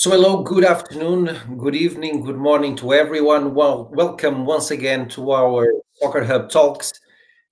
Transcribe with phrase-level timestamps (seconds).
[0.00, 3.52] So, hello, good afternoon, good evening, good morning to everyone.
[3.52, 6.92] Well, welcome once again to our Soccer Hub Talks.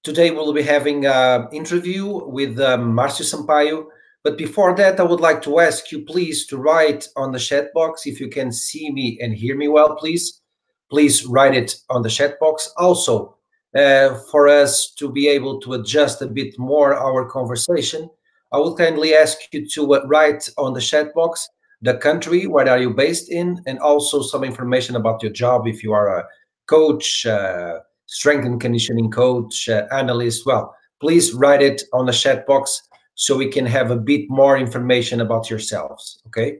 [0.04, 3.86] Today we'll be having an interview with um, Marcio Sampaio.
[4.22, 7.74] But before that, I would like to ask you please to write on the chat
[7.74, 10.42] box if you can see me and hear me well, please.
[10.88, 12.72] Please write it on the chat box.
[12.76, 13.36] Also,
[13.76, 18.08] uh, for us to be able to adjust a bit more our conversation,
[18.52, 21.48] I will kindly ask you to uh, write on the chat box
[21.82, 25.82] the country, where are you based in, and also some information about your job if
[25.82, 26.26] you are a
[26.66, 30.46] coach, uh, strength and conditioning coach, uh, analyst.
[30.46, 32.82] Well, please write it on the chat box
[33.14, 36.22] so we can have a bit more information about yourselves.
[36.28, 36.58] Okay.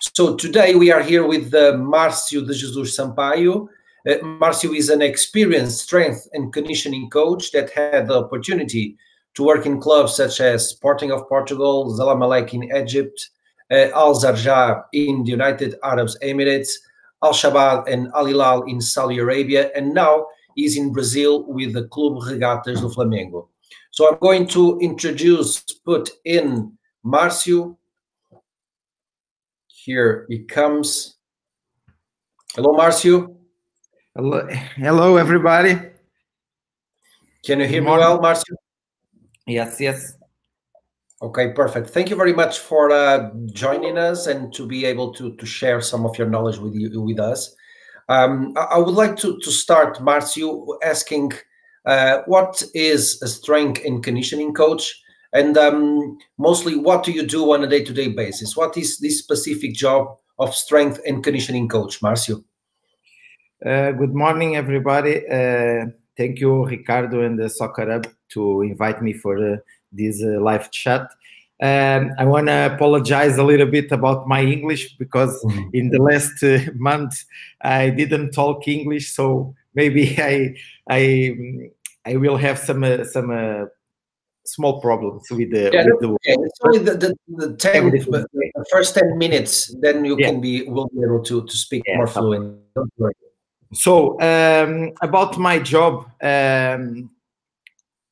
[0.00, 3.68] So today we are here with uh, Marcio de Jesus Sampaio.
[4.06, 8.96] Uh, Marcio is an experienced strength and conditioning coach that had the opportunity
[9.34, 13.30] to work in clubs such as Sporting of Portugal, Zamalek in Egypt,
[13.70, 16.68] Eh, Al Sharjah in the United Arab Emirates,
[17.22, 21.84] Al Shabab and Al Hilal in Saudi Arabia, and now he's in Brazil with the
[21.88, 23.48] Club Regatas do Flamengo.
[23.90, 27.76] So I'm going to introduce, put in Marcio.
[29.68, 31.16] Here he comes.
[32.54, 33.34] Hello, Marcio.
[34.14, 35.78] Hello, hello everybody.
[37.44, 38.54] Can you hear me well, Marcio?
[39.46, 40.14] Yes, yes.
[41.24, 41.88] Okay, perfect.
[41.88, 45.80] Thank you very much for uh, joining us and to be able to, to share
[45.80, 47.56] some of your knowledge with you with us.
[48.10, 51.32] Um, I, I, would like to, to start, Marcio, asking
[51.86, 55.02] uh, what is a strength and conditioning coach?
[55.32, 58.54] And um, mostly, what do you do on a day to day basis?
[58.54, 62.44] What is this specific job of strength and conditioning coach, Marcio?
[63.64, 65.26] Uh, good morning, everybody.
[65.26, 65.86] Uh,
[66.18, 69.62] thank you, Ricardo and the Soccer Hub, to invite me for
[69.94, 71.08] this uh, live chat.
[71.62, 75.70] Um, I want to apologize a little bit about my English because mm-hmm.
[75.72, 77.24] in the last uh, month
[77.60, 80.56] I didn't talk English, so maybe I
[80.88, 81.60] I
[82.04, 83.66] I will have some uh, some uh,
[84.44, 85.70] small problems with the.
[85.72, 89.74] Yeah, with the yeah, it's only the, the, the, 10, the first ten minutes.
[89.80, 90.26] Then you yeah.
[90.26, 92.58] can be will be able to to speak yeah, more fluent.
[93.72, 97.10] So um, about my job, um,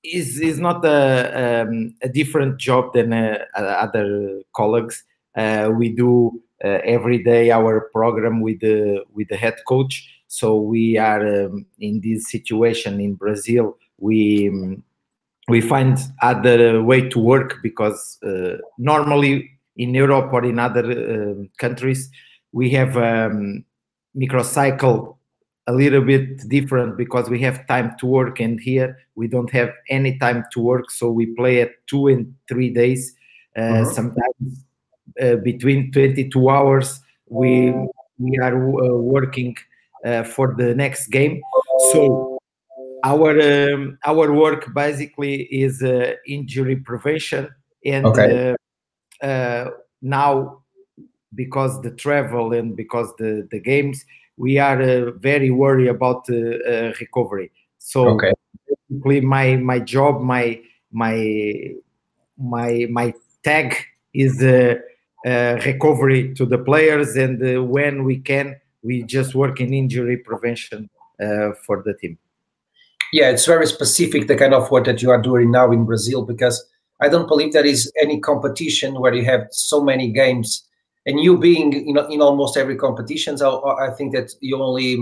[0.04, 5.04] is is not a, um, a different job than uh, other colleagues.
[5.36, 10.08] Uh, we do uh, every day our program with the with the head coach.
[10.28, 13.76] So we are um, in this situation in Brazil.
[13.98, 14.82] We um,
[15.48, 21.44] we find other way to work because uh, normally in Europe or in other uh,
[21.58, 22.10] countries
[22.52, 23.64] we have um,
[24.16, 25.16] microcycle
[25.67, 29.71] a little bit different because we have time to work and here we don't have
[29.89, 33.15] any time to work so we play at two and three days
[33.56, 33.84] uh, uh-huh.
[33.84, 34.65] sometimes
[35.23, 37.73] uh, between 22 hours we
[38.19, 39.56] we are uh, working
[40.05, 41.41] uh, for the next game
[41.93, 42.39] so
[43.05, 47.49] our um, our work basically is uh, injury prevention
[47.84, 48.55] and okay.
[49.23, 50.59] Uh, now
[51.34, 54.05] because the travel and because the the games
[54.42, 57.53] we are uh, very worried about uh, uh, recovery.
[57.78, 58.32] So okay.
[58.69, 60.60] basically, my my job, my
[60.91, 61.16] my
[62.36, 63.14] my my
[63.44, 63.76] tag
[64.12, 64.42] is
[65.64, 70.91] recovery to the players, and when we can, we just work in injury prevention
[71.64, 72.19] for the team.
[73.12, 76.25] Yeah, it's very specific the kind of work that you are doing now in Brazil
[76.25, 76.56] because
[77.00, 80.66] I don't believe there is any competition where you have so many games
[81.06, 84.98] and you being you know in almost every competition so i think that you only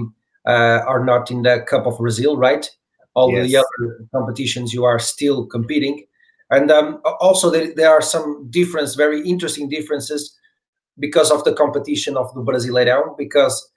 [0.46, 2.70] uh, are not in the cup of brazil right?
[3.14, 3.46] All yes.
[3.46, 6.04] the other competitions you are still competing.
[6.50, 10.36] And um, also there, there are some difference very interesting differences
[10.98, 13.70] because of the competition of the brasileirão because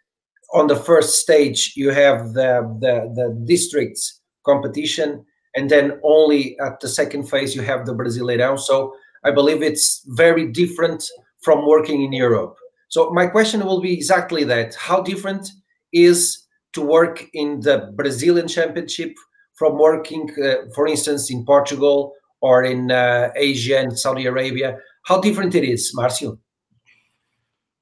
[0.54, 6.80] on the first stage you have the the, the districts competition and then only at
[6.80, 8.60] the second phase you have the brasileirão.
[8.60, 8.94] So
[9.24, 11.04] i believe it's very different
[11.44, 12.56] from working in Europe.
[12.90, 15.50] So my question will be exactly that: How different
[15.92, 16.40] is
[16.74, 19.14] to work in the Brazilian Championship
[19.56, 24.78] from working, uh, for instance, in Portugal or in uh, Asia and Saudi Arabia?
[25.04, 26.38] How different it is, Marcio?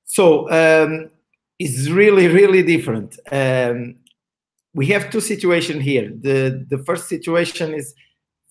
[0.05, 1.09] So um,
[1.59, 3.17] it's really, really different.
[3.31, 3.95] Um,
[4.73, 6.11] we have two situations here.
[6.21, 7.93] The the first situation is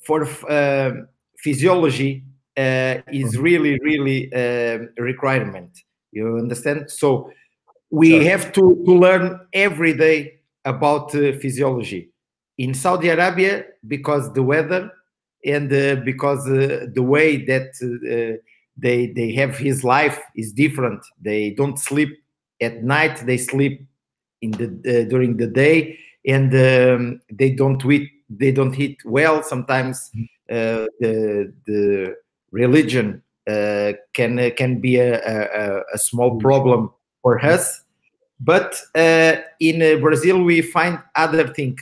[0.06, 0.92] for uh,
[1.38, 2.24] physiology
[2.60, 3.42] is mm-hmm.
[3.42, 5.70] really really a uh, requirement
[6.12, 7.30] you understand so
[7.90, 8.22] we sure.
[8.22, 12.10] have to, to learn every day about uh, physiology
[12.58, 14.90] in saudi arabia because the weather
[15.44, 18.36] and uh, because uh, the way that uh,
[18.76, 22.10] they they have his life is different they don't sleep
[22.60, 23.86] at night they sleep
[24.42, 29.42] in the uh, during the day and um, they don't eat they don't eat well
[29.42, 30.24] sometimes mm-hmm.
[30.50, 32.14] uh, the the
[32.50, 36.40] religion uh, can uh, can be a, a, a, small mm-hmm.
[36.40, 36.90] problem
[37.22, 37.82] for us.
[38.38, 41.78] But uh, in uh, brazil we find other thing.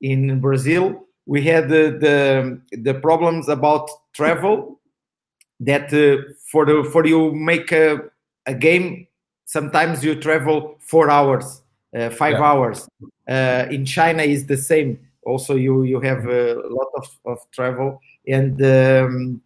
[0.00, 4.80] In brazil we had the the, the problems about travel
[5.60, 7.98] that uh, for the for you make a,
[8.46, 9.06] a game
[9.46, 11.62] sometimes you travel four hours
[11.96, 12.42] uh, five yeah.
[12.42, 12.88] hours.
[13.28, 14.98] Uh, in china is the same.
[15.24, 18.00] Also you you have a lot of, of travel.
[18.28, 19.42] And um,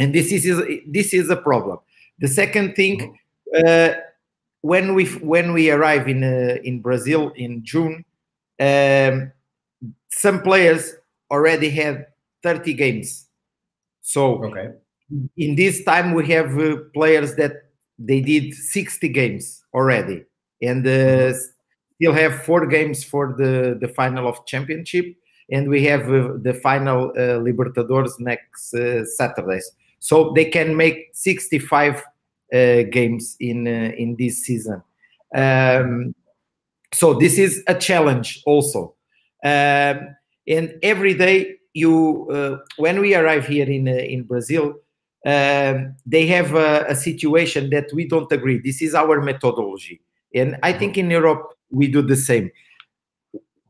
[0.00, 0.44] and this is
[0.86, 1.78] this is a problem.
[2.18, 2.98] The second thing
[3.54, 3.66] mm-hmm.
[3.66, 4.00] uh,
[4.62, 8.04] when we when we arrive in uh, in brazil in june
[8.60, 9.32] um,
[10.10, 10.94] some players
[11.30, 12.06] already had
[12.42, 13.26] 30 games.
[14.02, 14.72] So okay.
[15.36, 20.24] in this time we have uh, players that they did 60 games already.
[20.62, 21.38] And uh, mm-hmm.
[21.94, 25.06] still have four games for the the final of championship.
[25.50, 29.70] And we have uh, the final uh, libertadores next uh, saturdays
[30.00, 32.02] so they can make 65
[32.52, 34.82] uh, games in in this season
[35.34, 36.14] um,
[36.92, 38.94] so this is a challenge also
[39.44, 40.16] um,
[40.48, 42.26] and every day you
[42.76, 44.74] when we arrive here in in brazil
[45.26, 48.58] um, they have a, a, situation that we don't agree.
[48.58, 50.00] This is our methodology,
[50.34, 52.50] and I think in Europe we do the same.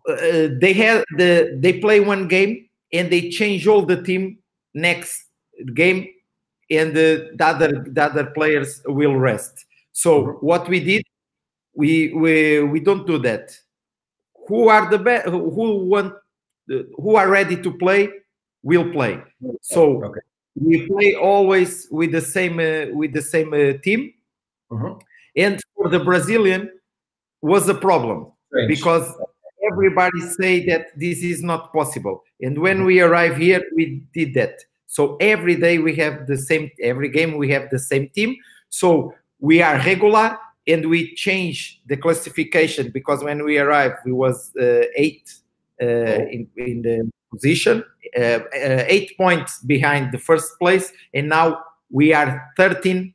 [0.08, 4.38] Uh, they have the they play one game and they change all the team
[4.74, 5.24] next
[5.74, 6.06] game,
[6.70, 9.66] and the, the other the other players will rest.
[9.92, 10.46] So mm-hmm.
[10.46, 11.04] what we did,
[11.74, 13.50] we we we don't do that.
[14.48, 15.28] Who are the best?
[15.28, 16.14] Who want?
[16.68, 18.08] Who are ready to play?
[18.62, 19.22] Will play.
[19.62, 20.04] So.
[20.04, 20.20] Okay
[20.54, 24.12] we play always with the same uh, with the same uh, team
[24.70, 24.94] uh-huh.
[25.36, 26.70] and for the brazilian
[27.42, 28.68] was a problem Strange.
[28.68, 29.14] because
[29.70, 34.58] everybody say that this is not possible and when we arrive here we did that
[34.90, 38.36] so every day we have the same every game we have the same team
[38.68, 44.50] so we are regular and we change the classification because when we arrived we was
[44.60, 45.32] uh, eight
[45.80, 46.28] uh, oh.
[46.36, 47.84] in, in the position,
[48.16, 53.14] uh, uh, eight points behind the first place, and now we are 13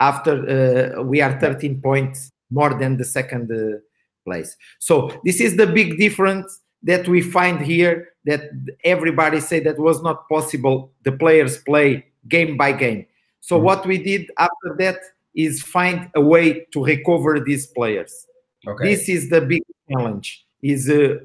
[0.00, 3.78] after uh, we are 13 points more than the second uh,
[4.24, 4.56] place.
[4.78, 8.50] So this is the big difference that we find here that
[8.84, 10.92] everybody say that was not possible.
[11.04, 13.06] The players play game by game.
[13.40, 13.64] So mm-hmm.
[13.64, 14.98] what we did after that
[15.34, 18.26] is find a way to recover these players.
[18.66, 18.94] Okay.
[18.94, 20.46] This is the big challenge.
[20.62, 21.16] Is uh,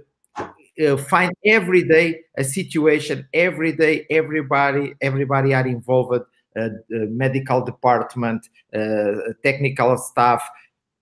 [0.84, 6.24] uh, find every day a situation every day everybody everybody are involved
[6.60, 10.48] uh, medical department uh, technical staff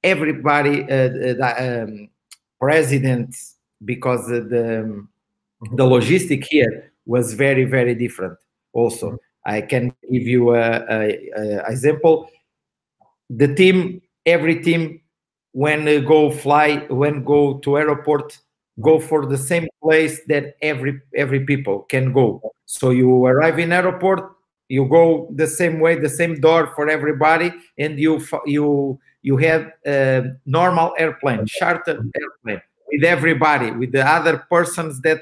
[0.04, 2.10] everybody uh, the um,
[2.60, 3.36] president
[3.86, 5.10] because the um,
[5.74, 8.38] the logistic here was very very different
[8.74, 9.08] also.
[9.08, 9.56] Mm-hmm.
[9.56, 12.30] i can give you a, a, a example.
[13.30, 15.02] The team every team
[15.52, 18.38] when go fly when go to airport
[18.82, 22.42] go for the same place that every every people can go.
[22.66, 24.36] So you arrive in airport
[24.70, 29.72] you go the same way the same door for everybody and you you you have
[29.86, 32.62] a normal airplane charter airplane
[32.92, 35.22] with everybody with the other persons that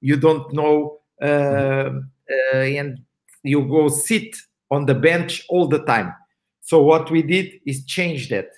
[0.00, 3.00] you don't know uh, uh, and
[3.42, 4.36] you go sit
[4.70, 6.12] on the bench all the time.
[6.60, 8.48] So what we did is change that.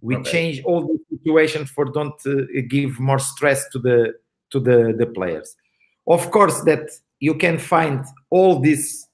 [0.00, 0.30] We okay.
[0.30, 4.14] change all the situations for don't uh, give more stress to the
[4.50, 5.54] to the the players.
[6.06, 6.90] Of course that
[7.20, 9.06] you can find all these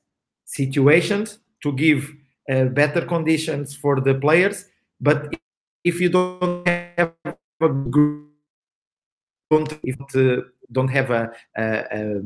[0.47, 2.11] situations to give
[2.51, 4.65] uh, better conditions for the players
[5.01, 5.35] but
[5.85, 7.13] if you don't have
[7.61, 8.28] a good
[9.51, 12.23] don't if uh, don't have a, a, a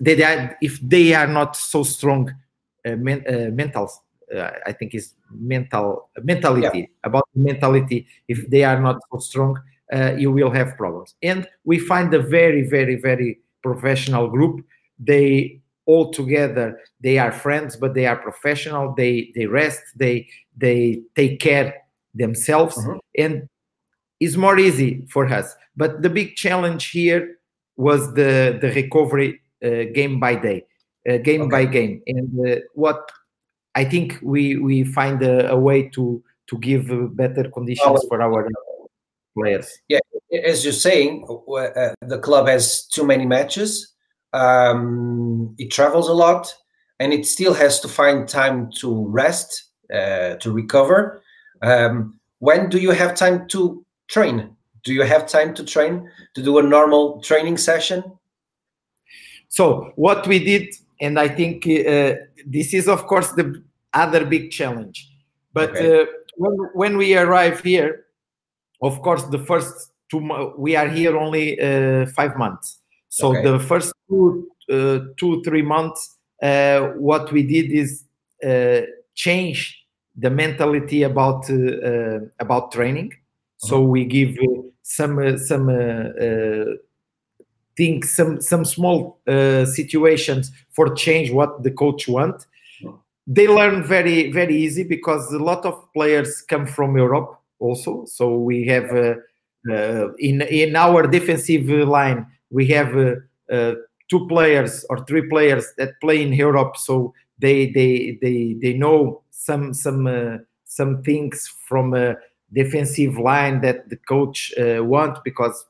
[0.00, 2.34] they are, if they are not so strong
[2.84, 3.90] uh, men, uh, mental
[4.34, 6.86] uh, I think is mental mentality yeah.
[7.04, 8.06] about mentality.
[8.28, 9.60] If they are not so strong,
[9.92, 11.14] uh, you will have problems.
[11.22, 14.64] And we find a very, very, very professional group.
[14.98, 18.94] They all together they are friends, but they are professional.
[18.94, 19.82] They they rest.
[19.96, 21.74] They they take care
[22.14, 22.98] themselves, mm-hmm.
[23.18, 23.48] and
[24.24, 25.54] it's more easy for us.
[25.76, 27.38] But the big challenge here
[27.76, 30.64] was the the recovery uh, game by day,
[31.08, 31.50] uh, game okay.
[31.50, 33.10] by game, and uh, what
[33.74, 38.48] I think we we find a, a way to to give better conditions for our
[39.36, 39.68] players.
[39.88, 40.00] Yeah,
[40.44, 43.92] as you're saying, uh, the club has too many matches.
[44.32, 46.54] Um, it travels a lot,
[46.98, 51.22] and it still has to find time to rest uh, to recover.
[51.62, 54.56] Um, when do you have time to train?
[54.84, 58.04] Do you have time to train to do a normal training session?
[59.48, 62.14] So what we did, and I think uh,
[62.46, 65.08] this is of course the other big challenge.
[65.52, 66.02] But okay.
[66.02, 66.06] uh,
[66.36, 68.06] when, when we arrive here,
[68.82, 70.20] of course, the first two
[70.58, 72.80] we are here only uh, five months.
[73.08, 73.42] So okay.
[73.42, 78.04] the first two, uh, two three months, uh, what we did is
[78.44, 78.82] uh,
[79.14, 83.12] change the mentality about uh, about training.
[83.68, 83.86] So uh-huh.
[83.86, 84.36] we give
[84.82, 85.66] some some
[87.76, 92.46] things, some some small situations for change what the coach want
[93.26, 98.04] they learn very very easy because a lot of players come from Europe also.
[98.06, 99.14] So we have uh,
[99.70, 103.14] uh, in in our defensive line we have uh,
[103.50, 103.74] uh
[104.10, 106.76] two players or three players that play in Europe.
[106.76, 112.16] So they they they they know some some uh, some things from a
[112.52, 115.64] defensive line that the coach uh, want because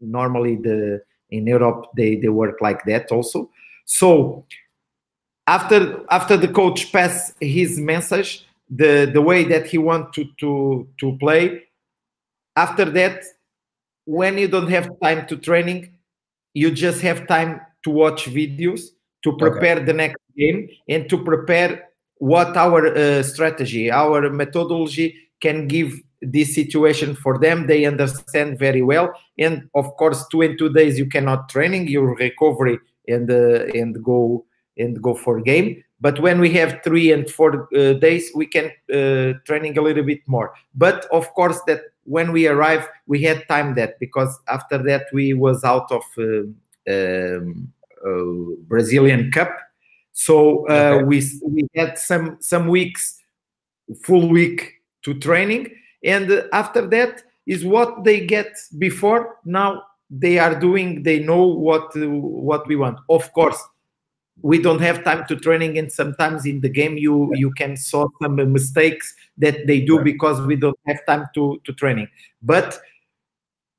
[0.00, 3.50] normally the in Europe they they work like that also.
[3.84, 4.44] So
[5.46, 10.88] after after the coach pass his message the the way that he want to to
[10.98, 11.62] to play
[12.56, 13.22] after that
[14.04, 15.90] when you don't have time to training
[16.54, 18.90] you just have time to watch videos
[19.22, 19.84] to prepare okay.
[19.84, 21.88] the next game and to prepare
[22.18, 28.80] what our uh, strategy our methodology can give this situation for them they understand very
[28.80, 33.64] well and of course two and two days you cannot training your recovery and uh,
[33.74, 34.44] and go
[34.78, 35.82] and go for game.
[36.00, 40.02] But when we have three and four uh, days, we can uh, training a little
[40.02, 40.52] bit more.
[40.74, 45.34] But of course, that when we arrive, we had time that because after that we
[45.34, 47.72] was out of uh, um,
[48.04, 49.56] uh, Brazilian Cup,
[50.12, 51.04] so uh, okay.
[51.04, 53.20] we we had some some weeks,
[54.02, 55.68] full week to training,
[56.04, 59.38] and after that is what they get before.
[59.44, 62.98] Now they are doing they know what what we want.
[63.08, 63.60] Of course
[64.40, 68.06] we don't have time to training and sometimes in the game you you can saw
[68.22, 72.08] some mistakes that they do because we don't have time to to training.
[72.42, 72.78] But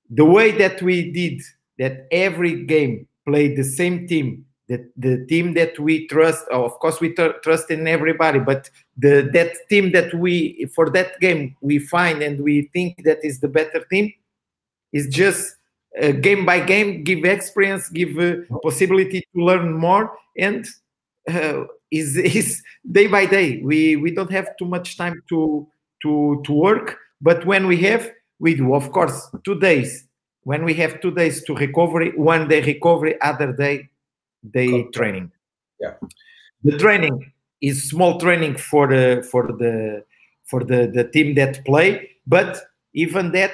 [0.09, 1.41] the way that we did
[1.79, 6.99] that every game played the same team that the team that we trust of course
[6.99, 11.79] we tr- trust in everybody but the that team that we for that game we
[11.79, 14.11] find and we think that is the better team
[14.91, 15.55] is just
[16.01, 20.65] uh, game by game give experience give uh, possibility to learn more and
[21.29, 22.61] uh, is is
[22.91, 23.61] day by day.
[23.61, 25.67] We we don't have too much time to
[26.01, 28.73] to to work but when we have we do.
[28.73, 30.07] Of course two days.
[30.45, 33.89] When we have two days to recovery one day recovery other day
[34.51, 35.31] day training
[35.79, 35.93] yeah
[36.63, 37.31] the training
[37.61, 40.03] is small training for the for the
[40.45, 42.59] for the the team that play but
[42.93, 43.53] even that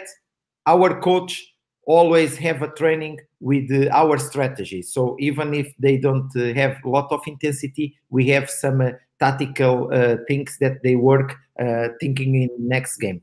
[0.65, 1.53] our coach
[1.89, 4.81] always have a training with uh, our strategy.
[4.83, 8.91] So even if they don't uh, have a lot of intensity, we have some uh,
[9.19, 13.21] tactical uh, things that they work uh, thinking in next game.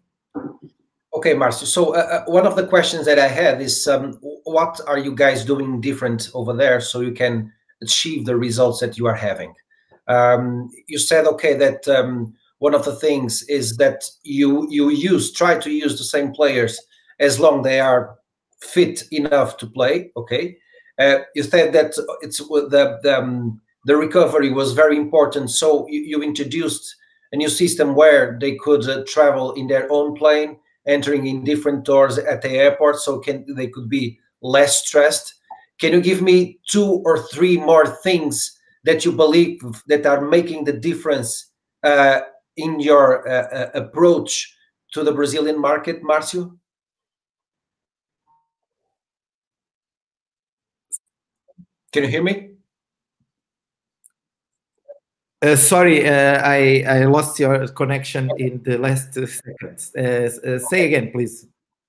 [1.14, 1.64] Okay, Marcio.
[1.64, 5.44] So uh, one of the questions that I had is, um, what are you guys
[5.44, 7.52] doing different over there so you can
[7.83, 9.54] achieve the results that you are having?
[10.09, 15.33] Um, you said okay that um, one of the things is that you you use
[15.33, 16.80] try to use the same players
[17.18, 18.16] as long they are
[18.61, 20.11] fit enough to play.
[20.16, 20.56] Okay,
[20.99, 25.50] uh, you said that it's the the, um, the recovery was very important.
[25.50, 26.95] So you, you, introduced
[27.33, 30.56] a new system where they could uh, travel in their own plane,
[30.87, 35.35] entering in different doors at the airport, so can they could be less stressed.
[35.78, 40.64] Can you give me two or three more things that you believe that are making
[40.64, 41.50] the difference
[41.83, 42.21] uh,
[42.56, 44.54] in your uh, uh, approach
[44.92, 46.56] to the Brazilian market, Marcio?
[51.92, 52.50] Can you hear me?
[55.42, 59.92] Uh, sorry, uh, I, I lost your connection in the last seconds.
[59.97, 61.47] Uh, uh, say again, please.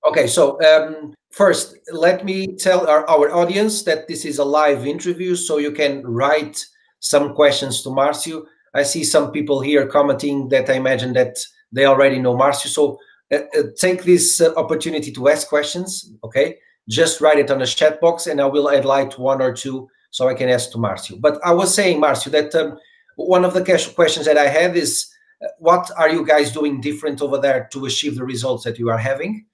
[0.08, 4.86] Okay, so um, first, let me tell our, our audience that this is a live
[4.86, 6.64] interview, so you can write
[7.00, 8.46] some questions to Marcio.
[8.72, 11.36] I see some people here commenting that I imagine that
[11.72, 12.68] they already know Marcio.
[12.68, 12.98] So
[13.30, 16.56] uh, uh, take this opportunity to ask questions, okay?
[16.88, 20.26] Just write it on the chat box and I will highlight one or two so
[20.26, 21.20] I can ask to Marcio.
[21.20, 22.78] But I was saying, Marcio, that um,
[23.16, 25.06] one of the questions that I have is,
[25.44, 28.88] uh, what are you guys doing different over there to achieve the results that you
[28.88, 29.44] are having?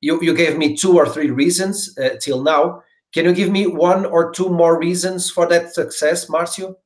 [0.00, 2.82] You, you gave me two or three reasons uh, till now.
[3.12, 6.76] Can you give me one or two more reasons for that success, Marcio?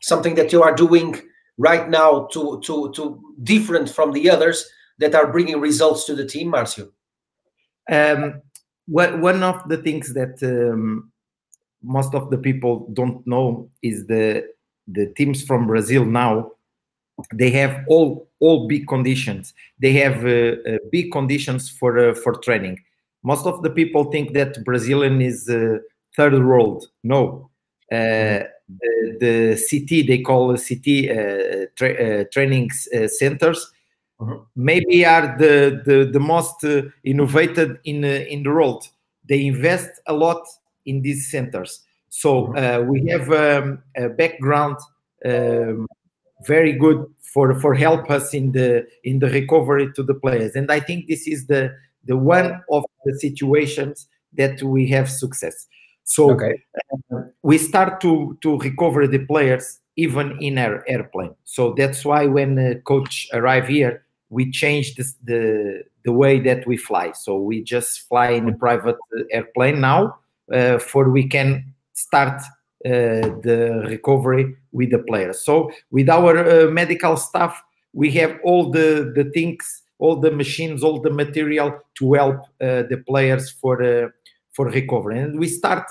[0.00, 1.20] Something that you are doing
[1.58, 6.24] right now to to to different from the others that are bringing results to the
[6.24, 6.90] team, Marcio?
[7.90, 8.42] Um,
[8.86, 11.10] what, one of the things that um,
[11.82, 14.46] most of the people don't know is the
[14.86, 16.52] the teams from Brazil now
[17.34, 19.54] they have all all big conditions.
[19.78, 22.78] They have uh, uh, big conditions for uh, for training.
[23.22, 25.78] Most of the people think that Brazilian is uh,
[26.16, 26.86] third world.
[27.02, 27.50] No,
[27.90, 32.70] uh, the, the CT they call city uh, tra training
[33.08, 33.72] centers.
[34.20, 34.46] -huh.
[34.54, 36.64] Maybe are the the, the most
[37.02, 38.82] innovated in in the world.
[39.28, 40.42] They invest a lot
[40.84, 41.86] in these centers.
[42.08, 42.52] So
[42.90, 44.76] we have um, a background
[45.24, 45.86] um,
[46.46, 50.54] very good for for help us in the in the recovery to the players.
[50.54, 55.66] And i think this is the the one of the situations that we have success.
[56.04, 56.62] So okay.
[57.12, 61.34] uh, we start to to recover the players even in our airplane.
[61.44, 66.66] So that's why when the coach arrived here we changed this, the the way that
[66.66, 67.12] we fly.
[67.12, 68.96] So we just fly in a private
[69.30, 70.18] airplane now
[70.52, 72.44] uh, for we can start uh,
[72.84, 75.40] Uh, the recovery with the players.
[75.40, 77.60] So with our uh, medical staff,
[77.92, 82.84] we have all the, the things, all the machines, all the material to help uh,
[82.88, 84.10] the players for uh,
[84.52, 85.18] for recovery.
[85.18, 85.90] And we start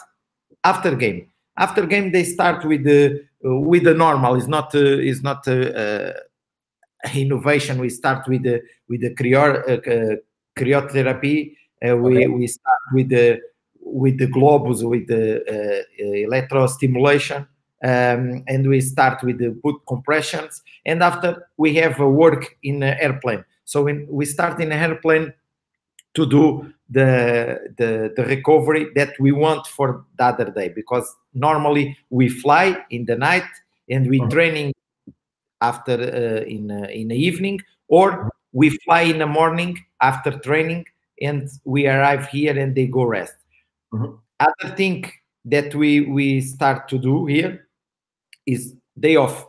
[0.63, 1.27] after game.
[1.57, 4.35] After game, they start with the uh, with the normal.
[4.35, 5.45] It's not is not
[7.13, 7.79] innovation.
[7.79, 10.21] We start with the with the cryo,
[10.57, 11.53] cryotherapy.
[11.85, 12.27] Uh, we okay.
[12.27, 13.41] we start with the
[13.97, 17.47] with the globus, with the uh, uh, electrostimulation,
[17.83, 20.61] um, and we start with the put compressions.
[20.85, 23.43] And after we have a work in an airplane.
[23.65, 25.33] So when we start in an airplane
[26.13, 31.97] to do the, the the recovery that we want for the other day because normally
[32.09, 33.49] we fly in the night
[33.89, 34.29] and we mm-hmm.
[34.29, 34.73] training
[35.61, 40.85] after uh, in uh, in the evening or we fly in the morning after training
[41.21, 43.36] and we arrive here and they go rest
[43.93, 44.15] Mm-hmm.
[44.39, 45.05] Other thing
[45.45, 47.67] that we we start to do here
[48.45, 49.47] is day off.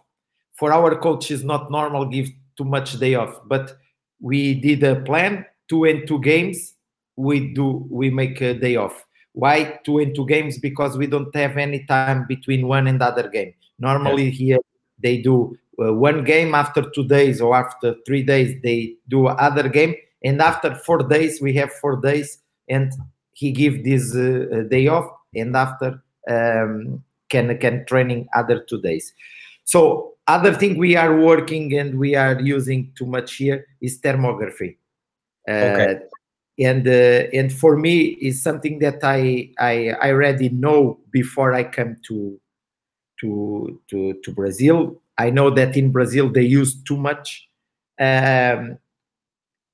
[0.55, 3.77] For our coach, is not normal give too much day off, but
[4.21, 6.75] we did a plan two and two games.
[7.17, 9.05] We do we make a day off.
[9.33, 10.59] Why two and two games?
[10.59, 13.55] Because we don't have any time between one and other game.
[13.79, 14.59] Normally here
[15.01, 19.69] they do uh, one game after two days or after three days they do other
[19.69, 22.93] game, and after four days we have four days and
[23.39, 29.15] he give this uh, day off and after um, can can training other two days.
[29.63, 34.77] So other thing we are working and we are using too much here is thermography.
[35.49, 36.01] Uh, okay.
[36.59, 41.63] and uh, and for me is something that I, I i already know before i
[41.63, 42.39] come to
[43.21, 45.01] to to to brazil.
[45.17, 47.49] I know that in brazil they use too much
[48.01, 48.79] um,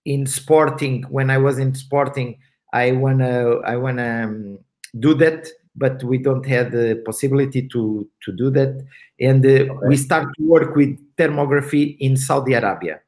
[0.05, 1.05] in sporting.
[1.09, 2.39] When i was in sporting
[2.75, 4.59] I wanna I wanna um,
[4.99, 8.85] do that, but we don't have the possibility to to do that.
[9.21, 9.87] And uh, okay.
[9.87, 13.01] we start to work with thermography in Saudi Arabia.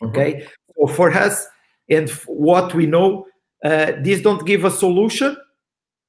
[0.00, 0.06] Mm-hmm.
[0.06, 1.46] Okay, so for us
[1.90, 3.26] and what we know,
[3.64, 5.36] uh, this don't give a solution.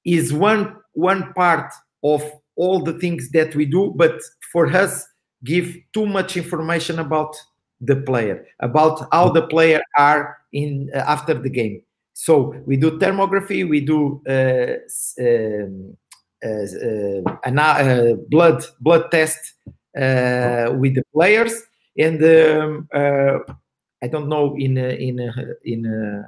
[0.06, 2.24] Is one one part of
[2.56, 4.22] all the things that we do, but
[4.54, 5.06] for us,
[5.44, 7.36] give too much information about
[7.82, 11.82] the player, about how the player are in uh, after the game
[12.20, 14.76] so we do thermography, we do uh,
[15.24, 15.96] um,
[16.44, 16.66] uh,
[17.48, 19.54] uh, blood blood test
[19.96, 21.54] with the players,
[21.98, 22.88] and um,
[24.04, 25.32] I don't know in in
[25.64, 26.26] in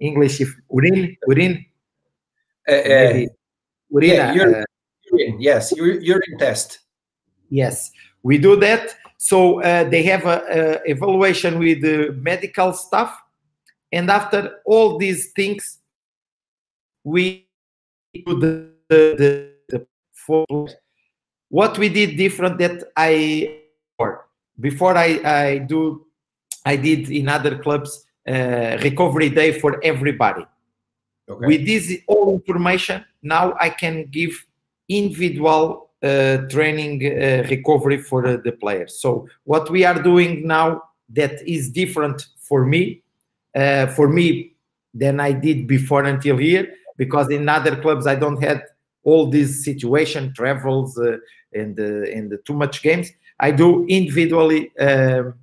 [0.00, 1.66] English if urine urine.
[3.90, 4.64] urine, yeah, urine,
[5.12, 6.78] urine, yes, urine test.
[7.50, 7.90] Yes,
[8.22, 8.96] we do that.
[9.18, 13.14] So uh, they have a, a, evaluation with the medical staff,
[13.94, 15.78] and after all these things,
[17.04, 17.46] we
[18.12, 20.76] do the, the, the, the
[21.48, 23.60] what we did different that I
[24.58, 26.06] before I, I do
[26.66, 30.44] I did in other clubs uh, recovery day for everybody.
[31.28, 31.46] Okay.
[31.46, 34.32] With this all information, now I can give
[34.88, 38.98] individual uh, training uh, recovery for the players.
[39.00, 43.03] So what we are doing now that is different for me
[43.54, 44.52] uh, for me
[44.92, 48.62] than I did before until here because in other clubs I don't have
[49.02, 51.18] all these situation travels uh,
[51.52, 53.10] and uh, and too much games.
[53.40, 55.34] I do individually um,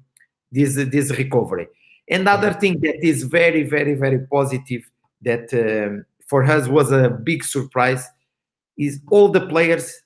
[0.51, 1.67] this this recovery.
[2.09, 4.89] Another thing that is very very very positive
[5.21, 8.07] that um, for us was a big surprise
[8.77, 10.01] is all the players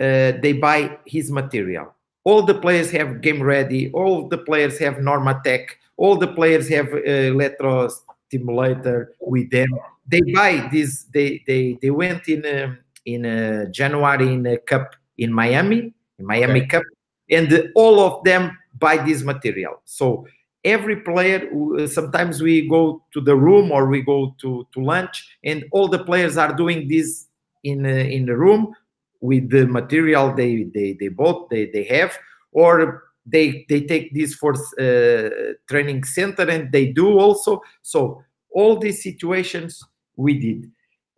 [0.00, 1.94] uh, they buy his material.
[2.24, 5.62] all the players have game ready all the players have normatec
[6.00, 7.88] all the players have uh, electro
[8.26, 9.68] stimulator with them
[10.08, 14.94] they buy this they they they went in um, in uh, january in a cup
[15.18, 16.68] in miami in miami okay.
[16.68, 16.82] cup
[17.30, 20.26] and all of them buy this material so
[20.64, 25.36] every player uh, sometimes we go to the room or we go to to lunch
[25.44, 27.26] and all the players are doing this
[27.64, 28.74] in uh, in the room
[29.20, 32.16] with the material they they they bought they they have
[32.52, 37.62] or they they take this for uh, training center and they do also.
[37.82, 39.82] So all these situations
[40.16, 40.70] we did.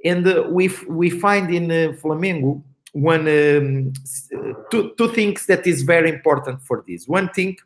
[0.04, 2.62] And uh, we we find in uh, flamengo
[2.92, 3.92] one um,
[4.70, 7.08] two, two things that is very important for this.
[7.08, 7.56] One thing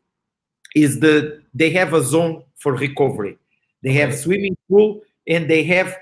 [0.74, 3.38] is the they have a zone for recovery.
[3.82, 5.96] They have swimming pool and they have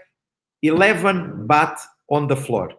[0.62, 2.72] 11 bath on the floor.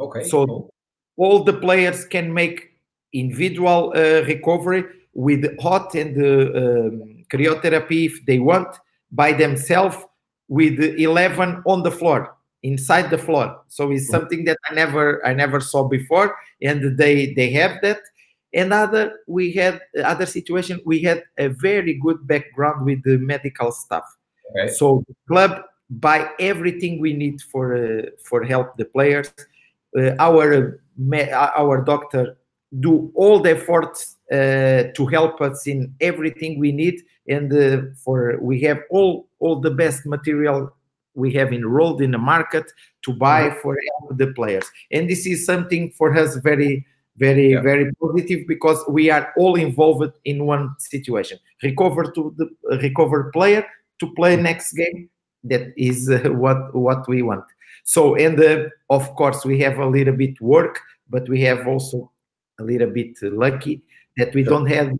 [0.00, 0.24] Okay.
[0.24, 0.70] So
[1.16, 2.67] all the players can make
[3.12, 8.68] individual uh, recovery with hot and uh, um, cryotherapy if they want
[9.10, 9.96] by themselves
[10.48, 14.10] with 11 on the floor inside the floor so it's mm.
[14.10, 18.00] something that i never i never saw before and they they have that
[18.54, 24.04] another we had other situation we had a very good background with the medical staff
[24.50, 24.72] okay.
[24.72, 29.32] so the club buy everything we need for uh, for help the players
[29.98, 30.76] uh, our
[31.14, 32.37] uh, our doctor
[32.80, 38.38] do all the efforts uh, to help us in everything we need and uh, for
[38.40, 40.70] we have all all the best material
[41.14, 42.70] we have enrolled in the market
[43.02, 43.58] to buy mm-hmm.
[43.60, 43.76] for
[44.16, 47.60] the players and this is something for us very very yeah.
[47.62, 52.48] very positive because we are all involved in one situation recover to the
[52.82, 53.64] recover player
[53.98, 54.44] to play mm-hmm.
[54.44, 55.08] next game
[55.42, 57.44] that is uh, what what we want
[57.84, 62.10] so and uh, of course we have a little bit work but we have also
[62.58, 63.82] a little bit lucky
[64.16, 64.90] that we don't have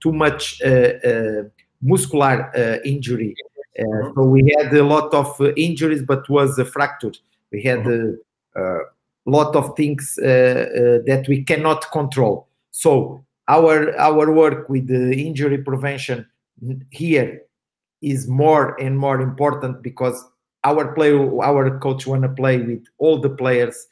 [0.00, 1.42] too much uh, uh,
[1.82, 3.34] muscular uh, injury.
[3.78, 4.12] Uh, uh-huh.
[4.14, 7.18] so we had a lot of uh, injuries, but was fractured.
[7.52, 8.14] We had a
[9.26, 12.48] lot of things that we cannot control.
[12.70, 16.26] So our our work with the injury prevention
[16.90, 17.42] here
[18.02, 20.22] is more and more important because
[20.64, 23.86] our player our coach want to play with all the players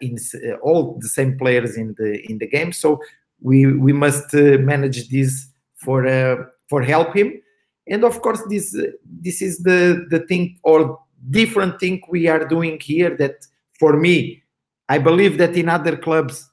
[0.00, 2.72] in uh, all the same players in the in the game.
[2.72, 3.00] So
[3.40, 6.06] we we must uh, manage this for
[6.68, 7.40] for help him.
[7.86, 12.78] And of course, this this is the the thing or different thing we are doing
[12.80, 13.16] here.
[13.16, 13.46] That
[13.78, 14.42] for me,
[14.88, 16.48] I believe that in other clubs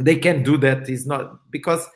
[0.00, 0.88] they can do that.
[0.88, 1.86] Is not because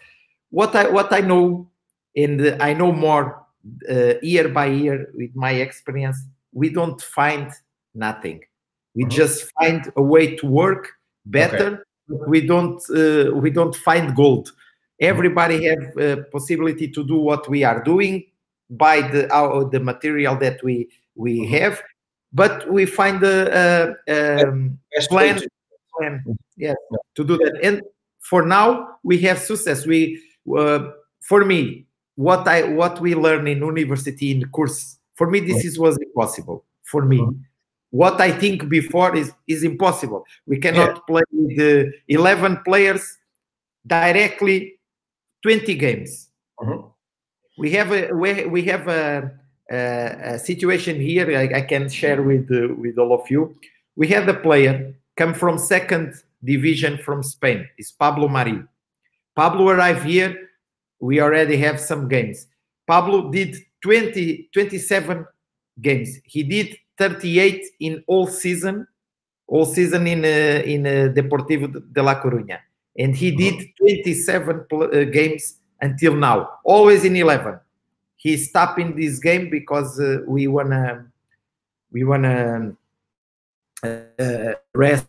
[0.50, 1.70] what I what I know
[2.16, 3.44] and I know more
[3.88, 6.16] uh, year by year with my experience,
[6.52, 7.50] we don't find
[7.94, 8.42] nothing.
[8.94, 9.10] We mm-hmm.
[9.10, 10.92] just find a way to work
[11.26, 11.86] better.
[12.10, 12.24] Okay.
[12.28, 14.52] We don't uh, we don't find gold.
[15.00, 18.24] Everybody have a possibility to do what we are doing
[18.70, 21.54] by the our, the material that we we mm-hmm.
[21.54, 21.82] have,
[22.32, 24.78] but we find a, a, um,
[25.08, 25.42] plan
[25.98, 26.22] plan
[26.56, 27.58] yeah, yeah, to do that.
[27.62, 27.82] And
[28.20, 29.86] for now, we have success.
[29.86, 30.22] We
[30.56, 35.64] uh, for me what I what we learn in university in course for me this
[35.64, 37.18] is was impossible for me.
[37.18, 37.40] Mm-hmm
[37.94, 40.24] what I think before is is impossible.
[40.46, 41.06] We cannot yeah.
[41.06, 43.04] play with uh, eleven players
[43.86, 44.80] directly
[45.44, 46.28] twenty games.
[46.58, 46.88] Mm-hmm.
[47.56, 49.30] We have a we, we have a,
[49.70, 49.76] a,
[50.34, 51.38] a situation here.
[51.38, 53.54] I, I, can share with uh, with all of you.
[53.94, 57.68] We had a player come from second division from Spain.
[57.78, 58.60] It's Pablo Mari.
[59.36, 60.50] Pablo arrived here.
[60.98, 62.48] We already have some games.
[62.88, 65.26] Pablo did 20, 27
[65.80, 66.18] games.
[66.24, 68.86] He did 38 in all season,
[69.46, 72.60] all season in uh, in uh, Deportivo de La Coruña,
[72.98, 77.58] and he did 27 uh, games until now, always in 11.
[78.16, 81.06] He stopped in this game because uh, we wanna
[81.92, 82.74] we wanna
[83.82, 85.06] uh, rest.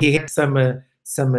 [0.00, 0.72] He had some uh,
[1.04, 1.34] some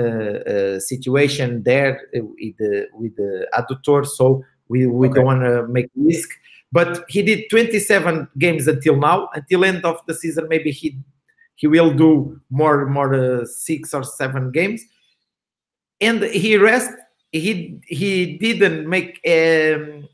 [0.79, 5.15] situation there with the with the adductor, so we we okay.
[5.15, 6.29] don't want to make risk
[6.71, 9.29] but he did 27 games until now.
[9.33, 10.97] Until end of the season, maybe he
[11.55, 14.81] he will do more more uh, six or seven games.
[15.99, 16.91] And he rest.
[17.31, 20.09] He he didn't make a um,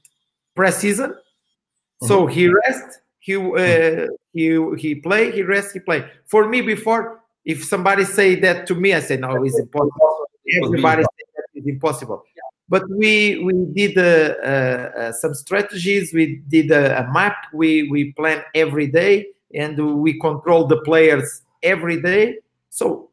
[0.57, 2.07] preseason, mm-hmm.
[2.07, 2.99] so he rest.
[3.19, 5.31] He uh, he he play.
[5.31, 5.73] He rest.
[5.73, 6.09] He play.
[6.25, 10.27] For me, before if somebody say that to me, I say no, it's impossible.
[10.63, 12.23] Everybody say that it's impossible
[12.67, 16.13] but we we did uh, uh, some strategies.
[16.13, 17.35] We did a, a, map.
[17.53, 22.37] We we plan every day and we control the players every day.
[22.69, 23.09] So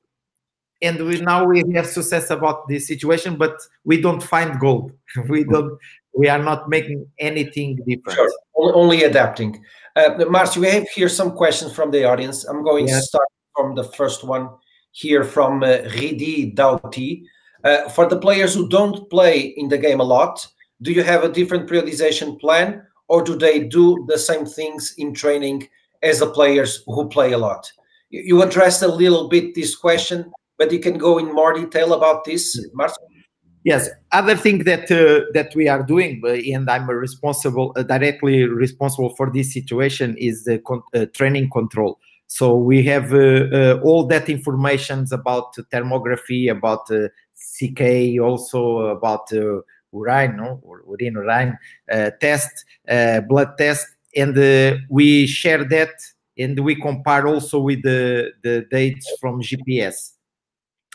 [0.81, 4.93] and we now we have success about this situation but we don't find gold.
[5.29, 5.79] We don't
[6.15, 8.17] we are not making anything different.
[8.17, 8.31] Sure.
[8.55, 9.63] only adapting.
[9.97, 12.45] Uh, Marcio, we have here some questions from the audience.
[12.45, 14.49] I'm going to start from the first one
[14.93, 17.25] here from uh, Ridi Dauti.
[17.65, 20.47] Uh, for the players who don't play in the game a lot,
[20.83, 25.15] do you have a different periodization plan or do they do the same things in
[25.15, 25.69] training
[26.03, 27.71] as the players who play a lot?
[28.11, 32.25] You addressed a little bit this question, but you can go in more detail about
[32.25, 33.07] this, Marcel.
[33.65, 38.43] Yes, other thing that uh, that we are doing, uh, and I'm responsible, uh, directly
[38.43, 42.01] responsible for this situation, is the con uh, training control.
[42.27, 43.19] So we have uh,
[43.53, 46.89] uh, all that information about thermography, about
[47.43, 50.63] CK, also about urine, no?
[50.87, 51.59] urine, urine
[52.21, 52.65] test,
[53.29, 54.37] blood test, and
[54.89, 55.91] we share that
[56.39, 60.13] and we compare also with the, the dates from GPS.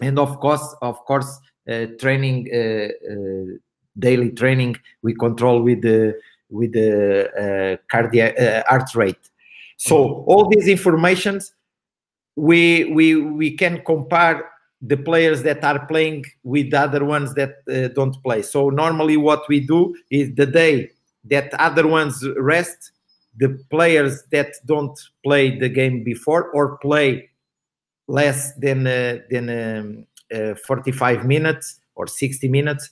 [0.01, 3.57] And of course, of course, uh, training, uh, uh,
[3.97, 9.29] daily training, we control with the with the cardiac heart rate.
[9.77, 11.53] So all these informations,
[12.35, 14.49] we we we can compare
[14.81, 18.41] the players that are playing with other ones that uh, don't play.
[18.41, 20.91] So normally what we do is the day
[21.25, 22.91] that other ones rest,
[23.37, 27.29] the players that don't play the game before or play
[28.07, 32.89] less than uh, than um, uh, 45 minutes or 60 minutes,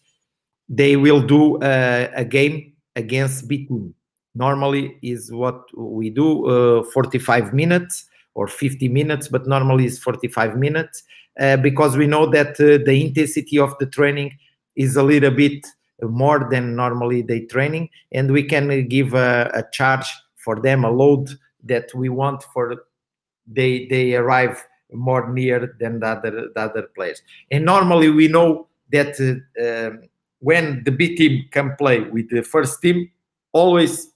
[0.68, 3.94] they will do uh, a game against B team.
[4.34, 10.58] Normally is what we do uh, 45 minutes or 50 minutes, but normally is 45
[10.58, 11.04] minutes
[11.58, 14.38] because we know that uh, the intensity of the training
[14.76, 15.66] is a little bit
[16.02, 20.92] more than normally they training, and we can give a, a charge for them a
[20.92, 21.30] load
[21.64, 22.86] that we want for
[23.48, 27.22] they they arrive more near than the other the other players.
[27.52, 30.02] And normally we know that uh, um,
[30.40, 33.10] when the B team can play with the first team,
[33.52, 34.12] always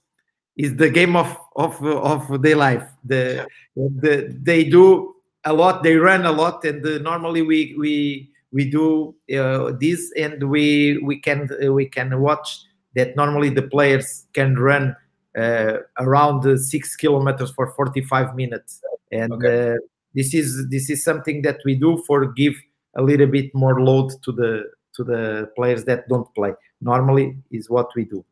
[0.56, 2.86] is the game of of of their life.
[3.04, 8.30] The, the they do a lot, they run a lot, and uh, normally we we
[8.52, 12.60] we do uh, this, and we we can uh, we can watch
[12.94, 13.16] that.
[13.16, 14.94] Normally the players can run
[15.38, 19.72] uh, around six kilometers for 45 minutes, and okay.
[19.72, 19.76] Uh,
[20.14, 22.54] this is this is something that we do for give
[22.96, 27.70] a little bit more load to the to the players that don't play normally is
[27.70, 28.24] what we do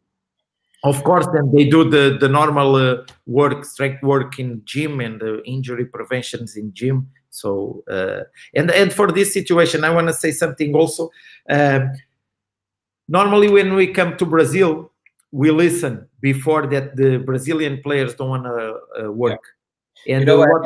[0.85, 5.21] of course then they do the the normal uh, work strength work in gym and
[5.21, 8.21] the injury preventions in gym so uh,
[8.55, 11.11] and and for this situation i want to say something also
[11.51, 11.81] uh,
[13.09, 14.93] normally when we come to brazil
[15.33, 19.43] we listen before that the brazilian players don't want to uh, work
[20.07, 20.17] yeah.
[20.17, 20.63] and you know, what,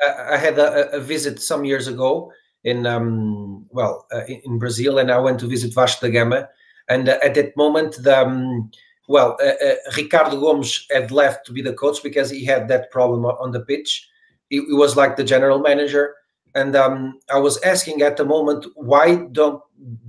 [0.00, 2.32] I had a, a, visit some years ago
[2.64, 6.48] in um, well uh, in Brazil, and I went to visit Vasco da Gama.
[6.88, 8.70] And uh, at that moment, the um,
[9.08, 12.92] well, uh, uh, Ricardo Gomes had left to be the coach because he had that
[12.92, 14.08] problem on the pitch.
[14.48, 16.14] He, he was like the general manager,
[16.54, 19.60] and um, I was asking at the moment why don't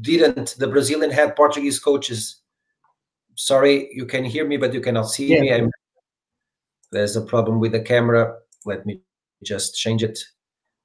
[0.01, 2.41] didn't the Brazilian head Portuguese coaches?
[3.35, 5.41] Sorry, you can hear me, but you cannot see yeah.
[5.41, 5.53] me.
[5.53, 5.71] I'm,
[6.91, 8.35] there's a problem with the camera.
[8.65, 9.01] Let me
[9.43, 10.19] just change it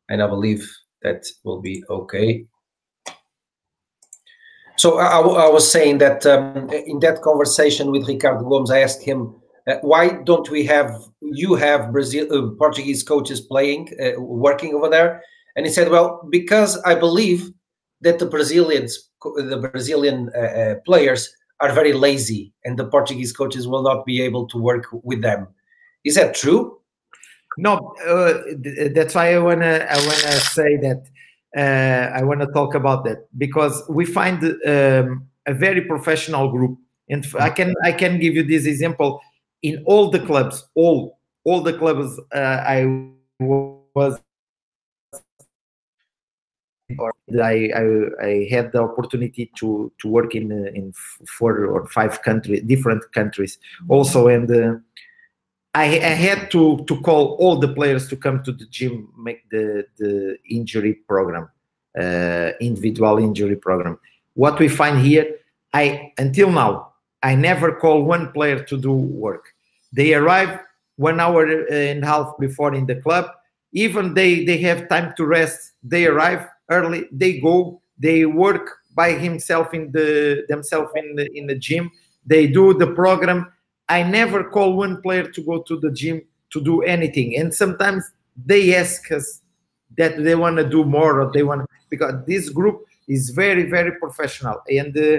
[0.08, 0.70] and I believe
[1.02, 2.46] that will be okay.
[4.76, 9.02] So I, I was saying that um, in that conversation with Ricardo Gomes, I asked
[9.02, 9.34] him,
[9.66, 14.88] uh, why don't we have, you have Brazil, uh, Portuguese coaches playing, uh, working over
[14.88, 15.22] there?
[15.56, 17.50] And he said, well, because I believe
[18.00, 23.66] that the Brazilians, the Brazilian uh, uh, players are very lazy and the Portuguese coaches
[23.66, 25.46] will not be able to work with them.
[26.04, 26.78] Is that true?
[27.56, 28.34] No, uh,
[28.94, 31.04] that's why I wanna I wanna say that
[31.56, 37.26] uh, I wanna talk about that because we find um, a very professional group, and
[37.38, 39.20] I can I can give you this example
[39.62, 43.08] in all the clubs, all all the clubs uh, I
[43.40, 44.20] was.
[47.42, 50.92] I, I, I had the opportunity to to work in in
[51.26, 54.74] four or five countries, different countries, also, and uh,
[55.74, 59.48] I, I, had to to call all the players to come to the gym, make
[59.50, 61.48] the the injury program,
[61.98, 63.98] uh, individual injury program.
[64.34, 65.36] What we find here,
[65.72, 69.52] I until now, I never call one player to do work.
[69.92, 70.60] They arrive
[70.96, 73.26] one hour and a half before in the club.
[73.72, 75.72] Even they they have time to rest.
[75.82, 77.08] They arrive early.
[77.10, 77.82] They go.
[77.98, 81.90] They work by himself in the themselves in the in the gym.
[82.24, 83.52] They do the program
[83.88, 87.36] I never call one player to go to the gym to do anything.
[87.36, 88.10] And sometimes
[88.46, 89.42] they ask us
[89.96, 93.92] that they want to do more or they want because this group is very very
[93.92, 95.18] professional and uh,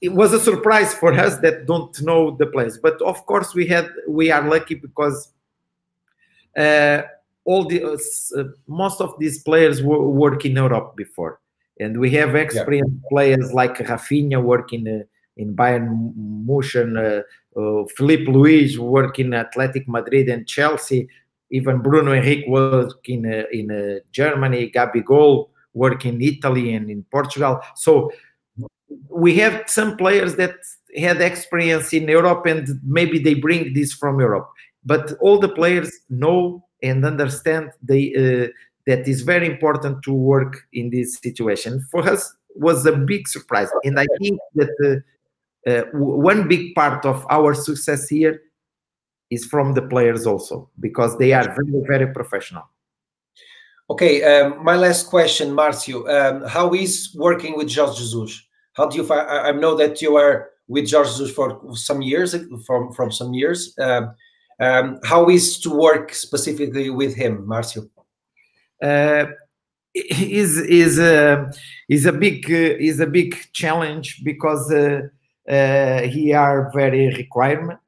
[0.00, 3.66] it was a surprise for us that don't know the place but of course we
[3.66, 5.32] had we are lucky because
[6.56, 7.02] uh,
[7.44, 11.40] all the uh, most of these players work in Europe before
[11.80, 13.08] and we have experienced yeah.
[13.08, 15.02] players like Rafinha working uh,
[15.36, 17.24] in Bayern Munich,
[17.56, 17.84] uh, uh,
[18.28, 21.08] Luis working at Atlético Madrid and Chelsea,
[21.50, 27.60] even Bruno Henrique working uh, in uh, Germany, Gabigol working in Italy and in Portugal.
[27.74, 28.10] So
[29.10, 30.54] we have some players that
[30.96, 34.48] had experience in Europe and maybe they bring this from Europe.
[34.84, 38.48] But all the players know and understand they uh,
[38.86, 41.84] that is very important to work in this situation.
[41.90, 45.00] For us, was a big surprise, and I think that uh,
[45.92, 48.40] one big part of our success here
[49.30, 52.62] is from the players also because they are very very professional.
[53.88, 56.08] Okay, um, my last question, Marcio.
[56.08, 58.42] Um, how is working with Jorge Jesus?
[58.74, 59.28] How do you find?
[59.28, 62.34] I know that you are with Jorge Jesus for some years,
[62.66, 63.74] from from some years.
[63.78, 64.14] Um,
[64.58, 67.88] um, how is to work specifically with him, Marcio?
[68.82, 69.26] uh,
[69.94, 71.50] is is a
[71.88, 75.02] is a big uh, is a big challenge because uh,
[75.48, 77.80] uh, he are very requirement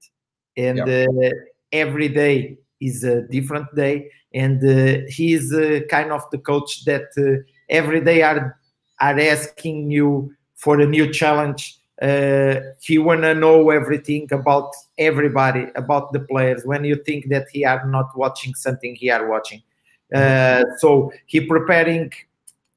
[0.56, 1.30] and uh,
[1.72, 6.84] every day is a different day and uh, he is uh, kind of the coach
[6.84, 8.58] that uh, every day are
[9.00, 11.78] are asking you for a new challenge.
[12.02, 16.64] Uh, he wanna know everything about everybody about the players.
[16.64, 19.62] When you think that he are not watching something he are watching.
[20.14, 22.10] Uh, so he preparing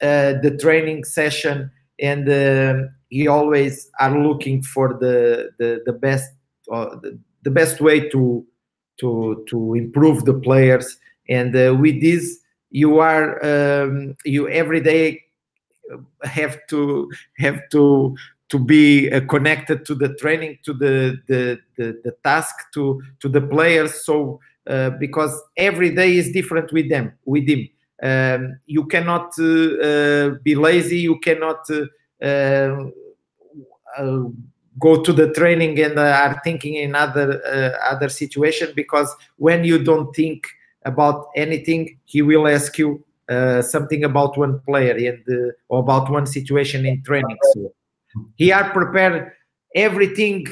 [0.02, 6.32] uh, the training session and uh, he always are looking for the the, the best
[6.72, 8.44] uh, the, the, best way to
[9.00, 10.98] to to improve the players.
[11.30, 12.40] And uh, with this
[12.72, 15.22] you are um, you every day
[16.24, 18.16] have to have to
[18.50, 23.30] to be uh, connected to the training to the, the the, the task to to
[23.30, 24.06] the players.
[24.06, 27.68] So uh, because every day is different with them with him.
[28.04, 31.00] Um, you cannot uh, uh, be lazy.
[31.00, 31.70] You cannot
[34.80, 37.42] go to the training and are thinking in other
[37.84, 40.48] other situation because when you don't think
[40.86, 46.12] about anything he will ask you uh, something about one player and uh, or about
[46.12, 47.38] one situation in training.
[47.54, 47.74] So
[48.36, 49.32] he are prepared
[49.74, 50.48] everything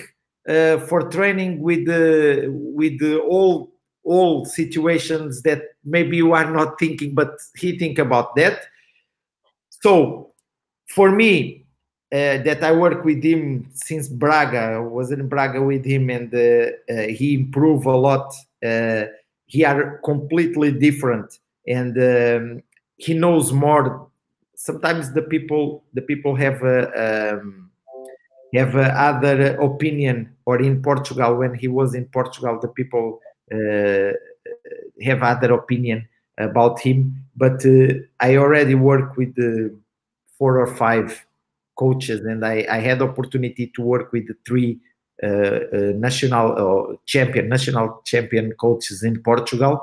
[0.47, 3.73] uh, for training with the with all
[4.05, 8.61] all situations that maybe you are not thinking, but he think about that.
[9.69, 10.31] So
[10.87, 11.58] for me,
[12.11, 16.33] uh, that I work with him since Braga, I was in Braga with him, and
[16.33, 18.33] uh, uh, he improved a lot.
[18.63, 19.03] Uh,
[19.45, 22.63] he are completely different, and um,
[22.97, 24.07] he knows more.
[24.55, 27.69] Sometimes the people, the people have a, um,
[28.55, 30.35] have other opinion.
[30.45, 33.19] Or in Portugal, when he was in Portugal, the people
[33.51, 34.13] uh,
[35.03, 36.07] have other opinion
[36.39, 37.23] about him.
[37.35, 39.35] But uh, I already work with
[40.39, 41.23] four or five
[41.83, 44.71] coaches, and I, I had opportunity to work with the three
[45.21, 45.59] uh, uh,
[46.07, 49.73] national uh, champion, national champion coaches in Portugal.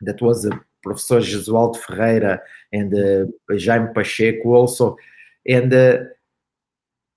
[0.00, 0.50] That was uh,
[0.82, 2.40] Professor Jesualdo Ferreira
[2.72, 2.92] and
[3.64, 4.96] Jaime Pacheco also,
[5.46, 5.70] and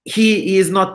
[0.03, 0.89] he is not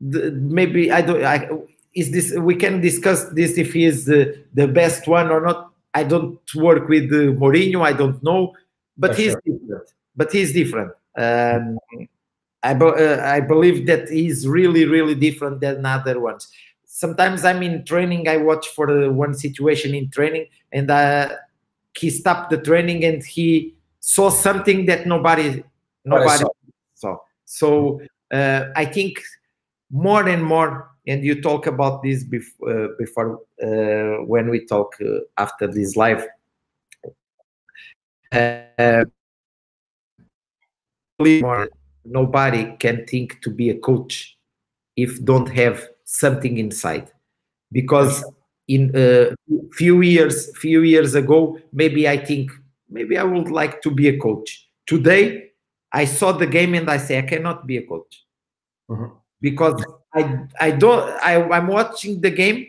[0.00, 1.24] the, maybe I don't.
[1.24, 1.48] I,
[1.94, 4.20] is this we can discuss this if he is the,
[4.54, 8.54] the best one or not i don't work with uh, Mourinho i don't know
[8.96, 9.42] but For he's sure.
[9.46, 11.78] different but he's different um,
[12.62, 16.48] I, uh, I believe that he's really really different than other ones.
[16.84, 21.28] Sometimes i'm in training i watch for one situation in training and uh,
[21.96, 25.62] he stopped the training and he saw something that nobody
[26.04, 26.44] nobody
[26.94, 27.16] saw.
[27.44, 28.00] so
[28.32, 29.22] uh, i think
[29.90, 34.94] more and more and you talk about this before, uh, before uh, when we talk
[35.00, 36.26] uh, after this live
[38.32, 39.04] uh,
[42.10, 44.36] nobody can think to be a coach
[44.96, 47.10] if don't have something inside.
[47.70, 48.24] Because
[48.66, 49.34] in a uh,
[49.72, 52.50] few years few years ago maybe i think
[52.90, 54.68] maybe i would like to be a coach.
[54.86, 55.50] Today
[55.92, 58.24] i saw the game and i say i cannot be a coach.
[58.90, 59.14] Mm-hmm.
[59.40, 59.84] because
[60.14, 62.68] I I don't I, I'm watching the game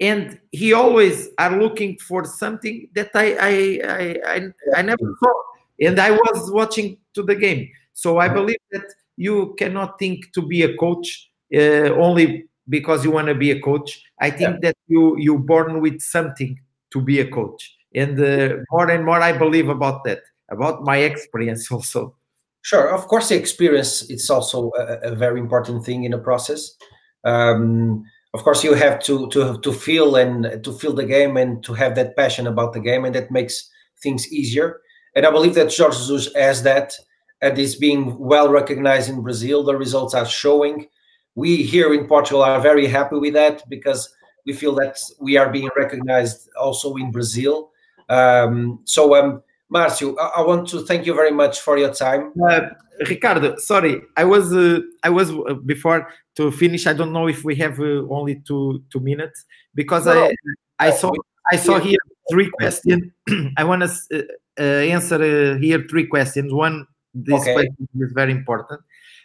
[0.00, 3.54] and he always are looking for something that I I
[3.86, 4.38] I, I,
[4.76, 5.34] I never saw.
[5.80, 7.68] And I was watching to the game.
[7.94, 8.84] So I believe that
[9.16, 13.60] you cannot think to be a coach uh, only because you want to be a
[13.60, 14.02] coach.
[14.20, 14.70] I think yeah.
[14.70, 16.58] that you you born with something
[16.92, 17.76] to be a coach.
[17.94, 20.20] and uh, more and more i believe about that
[20.50, 22.14] about my experience also
[22.62, 26.76] sure of course the experience it's also a, a very important thing in a process
[27.24, 31.62] um, of course you have to to to feel and to feel the game and
[31.64, 33.68] to have that passion about the game and that makes
[34.02, 34.80] things easier
[35.14, 36.94] and i believe that Jorge Jesus has that
[37.42, 40.86] and is being well recognized in brazil the results are showing
[41.34, 44.14] we here in portugal are very happy with that because
[44.46, 47.70] we feel that we are being recognized also in brazil
[48.08, 52.32] um, so um, Marcio, I, I, want to thank you very much for your time.
[52.48, 52.60] Uh,
[53.08, 56.86] Ricardo, sorry, I was uh, I was uh, before to finish.
[56.86, 60.34] I don't know if we have uh, only two two minutes because no, I
[60.78, 61.10] I saw
[61.50, 61.98] I saw here
[62.30, 63.10] three questions.
[63.56, 64.22] I want to uh,
[64.60, 66.52] uh, answer here three questions.
[66.52, 67.54] One, this okay.
[67.54, 68.80] question is very important.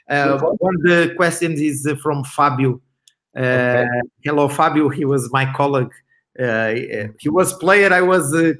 [0.08, 2.82] one of the questions is from Fabio.
[3.36, 3.86] Okay.
[4.24, 4.90] Hello, Fabio.
[4.90, 5.94] He was my colleague.
[6.38, 7.94] he was player.
[7.94, 8.56] I was a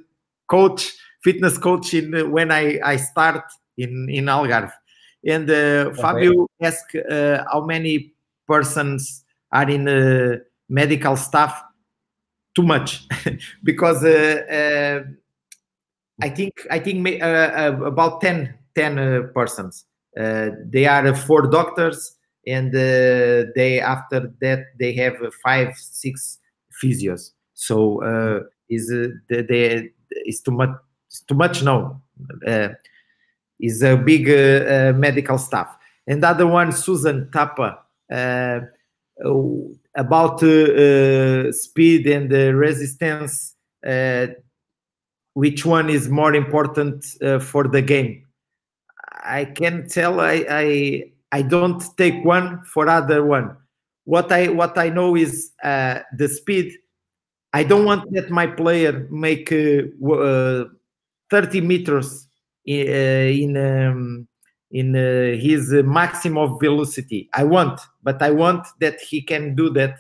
[0.48, 3.44] coach fitness coach in when I, I start
[3.78, 4.72] in, in Algarve.
[5.26, 8.14] And uh, Fabio asked uh, how many
[8.48, 10.38] persons are in uh,
[10.70, 11.64] medical staff.
[12.56, 13.06] Too much,
[13.64, 15.04] because uh, uh,
[16.24, 19.86] I think I think uh, about 10, 10 persons.
[20.16, 22.16] they are four doctors,
[22.46, 26.40] and they after that they have five, six
[26.82, 27.32] physios.
[27.54, 28.02] So
[28.70, 28.94] is
[29.30, 29.90] they,
[30.26, 30.70] is too much
[31.28, 32.02] too much no
[32.48, 32.70] uh,
[33.60, 37.80] is a big uh, uh, medical staff and the other one susan tapa
[38.12, 38.60] uh,
[39.96, 43.56] about uh, speed and resistance
[45.34, 47.06] which one is more important
[47.42, 48.27] for the game
[49.28, 53.56] i can tell i i i don't take one for other one
[54.06, 56.74] what i what i know is the speed
[57.54, 60.66] I don't want that my player make uh, uh,
[61.32, 62.28] 30 meters
[62.66, 64.28] in, uh, in um,
[64.70, 67.30] in uh, his maximum of velocity.
[67.34, 69.96] I want, but I want that he can do that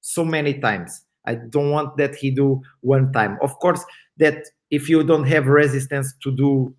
[0.00, 1.04] so many times.
[1.26, 3.38] I don't want that he do one time.
[3.42, 3.84] Of course,
[4.18, 6.74] that if you don't have resistance to do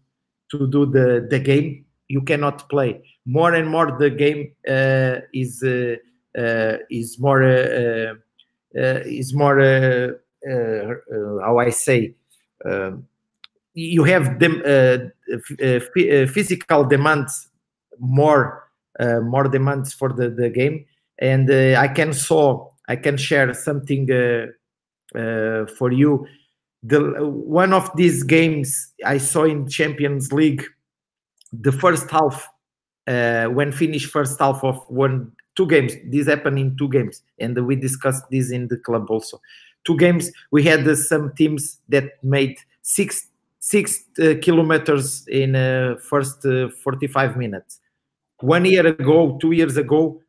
[0.50, 3.01] to do the the game, you cannot play.
[3.26, 5.95] More and more, the game uh, is uh,
[6.38, 8.14] uh, is more uh,
[8.74, 9.60] is more
[11.41, 12.14] how I say.
[12.64, 13.08] Um,
[13.74, 14.97] you have uh,
[16.28, 17.49] physical demands
[17.99, 18.70] more
[19.24, 20.86] more demands for the, the game
[21.20, 24.08] and i can saw i can share something
[25.78, 26.26] for you
[26.84, 30.64] the one of these games i saw in champions league
[31.62, 32.47] the first half
[33.08, 37.66] uh, when finished first half of one two games this happened in two games and
[37.66, 39.39] we discussed this in the club also
[39.86, 43.28] two games we had uh, some teams that made six
[43.66, 47.80] six uh, kilometers in uh, first uh, 45 minutes.
[48.41, 50.22] One year ago, two years ago,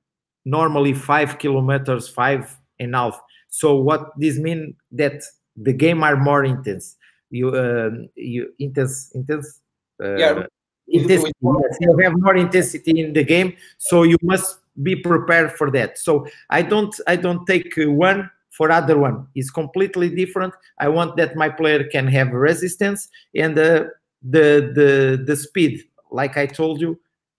[0.47, 3.21] normally five kilometers, five and a half.
[3.51, 5.23] So what this mean that
[5.55, 6.97] the game are more intense.
[7.31, 9.61] You um, you intense intense.
[10.03, 10.47] Uh, yeah.
[10.89, 11.33] Intensity.
[11.43, 15.99] Yes, you have more intensity in the game, so you must be prepared for that.
[15.99, 21.17] So I don't I don't take one for other one It's completely different i want
[21.17, 23.85] that my player can have resistance and uh,
[24.23, 26.99] the the the speed like i told you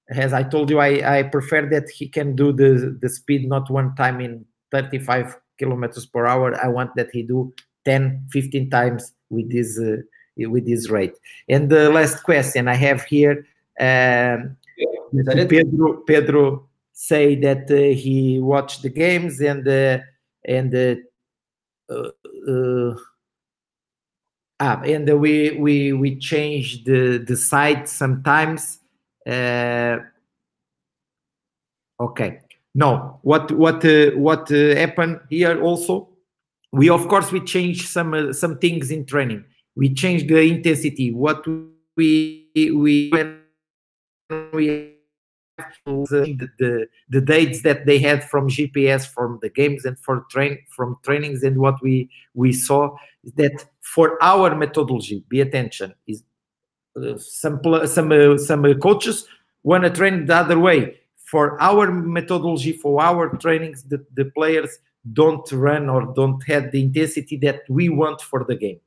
[0.09, 3.69] as i told you i i prefer that he can do the the speed not
[3.69, 7.51] one time in 35 kilometers per hour i want that he do
[7.85, 9.97] 10 15 times with this uh,
[10.45, 11.15] with this rate
[11.49, 13.45] and the last question i have here
[13.79, 14.55] um,
[15.47, 19.99] pedro pedro say that uh, he watched the games and uh,
[20.45, 20.95] and uh,
[21.89, 22.09] uh,
[22.49, 22.95] uh,
[24.59, 28.79] ah, and we we we change the the site sometimes.
[29.25, 29.97] Uh,
[31.99, 32.41] okay.
[32.73, 36.09] No, what what uh, what uh, happened here also?
[36.71, 39.45] We of course we change some uh, some things in training.
[39.77, 41.11] We change the intensity.
[41.11, 41.45] What
[41.95, 43.41] we we when
[44.53, 44.93] we
[45.85, 50.59] the, the, the dates that they had from GPS from the games and for train
[50.75, 56.23] from trainings and what we we saw is that for our methodology, be attention is
[56.95, 59.27] uh, some some uh, some uh, coaches
[59.63, 60.97] want to train the other way.
[61.15, 64.79] For our methodology, for our trainings, the, the players
[65.11, 68.79] don't run or don't have the intensity that we want for the game.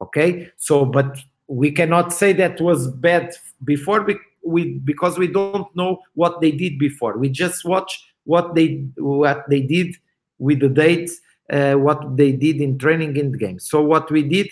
[0.00, 1.18] Okay, so but
[1.48, 3.32] we cannot say that was bad
[3.64, 4.06] before
[4.44, 7.18] we because we don't know what they did before.
[7.18, 9.96] We just watch what they what they did
[10.38, 11.18] with the dates,
[11.50, 13.58] uh, what they did in training in the game.
[13.58, 14.48] So what we did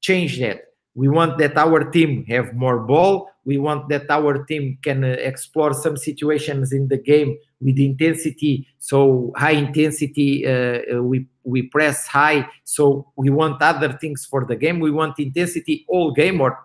[0.00, 0.64] change that.
[0.94, 3.30] We want that our team have more ball.
[3.44, 8.66] We want that our team can uh, explore some situations in the game with intensity.
[8.78, 12.48] So high intensity, uh, uh, we we press high.
[12.64, 14.80] So we want other things for the game.
[14.80, 16.58] We want intensity all game, or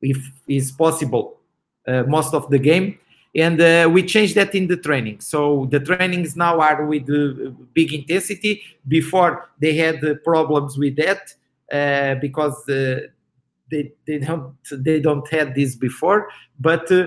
[0.00, 1.40] if is possible,
[1.86, 2.98] uh, most of the game.
[3.34, 5.20] And uh, we changed that in the training.
[5.20, 8.62] So the trainings now are with uh, big intensity.
[8.88, 11.34] Before they had problems with that
[12.20, 12.56] because
[13.70, 17.06] they, they don't they don't have this before but uh,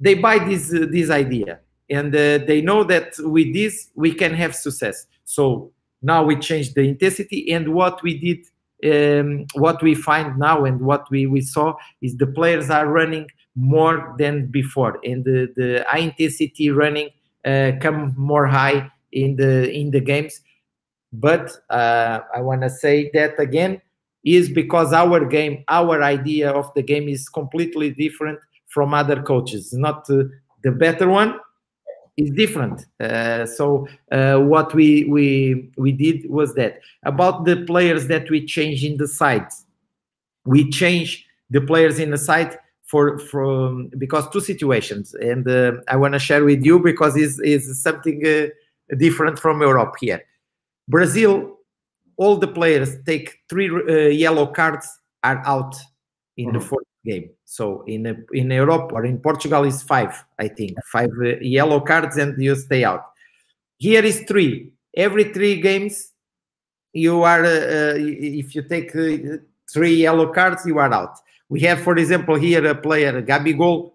[0.00, 1.60] they buy this uh, this idea
[1.90, 5.06] and uh, they know that with this we can have success.
[5.24, 5.72] So
[6.02, 8.46] now we change the intensity and what we did
[8.84, 13.26] um, what we find now and what we, we saw is the players are running
[13.56, 15.00] more than before.
[15.04, 17.10] And the, the high intensity running
[17.44, 20.40] uh, come more high in the in the games.
[21.12, 23.80] But uh, i want to say that again
[24.24, 29.72] is because our game, our idea of the game is completely different from other coaches.
[29.72, 30.24] Not uh,
[30.62, 31.38] the better one
[32.18, 32.84] is different.
[33.00, 38.44] Uh, so uh, what we we we did was that about the players that we
[38.44, 39.52] change in the site.
[40.44, 45.96] We change the players in the site for from because two situations, and uh, I
[45.96, 48.48] want to share with you because is is something uh,
[48.96, 50.22] different from Europe here.
[50.88, 51.54] Brazil
[52.18, 54.86] all the players take three uh, yellow cards
[55.22, 55.76] are out
[56.36, 56.58] in mm-hmm.
[56.58, 57.30] the fourth game.
[57.44, 61.80] So in uh, in Europe or in Portugal is five, I think, five uh, yellow
[61.80, 63.04] cards and you stay out.
[63.78, 64.72] Here is three.
[64.94, 66.12] Every three games,
[66.92, 69.38] you are uh, uh if you take uh,
[69.72, 71.14] three yellow cards, you are out.
[71.48, 73.92] We have, for example, here a player Gabigol,